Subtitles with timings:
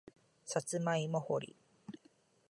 [0.45, 1.55] さつまいも掘り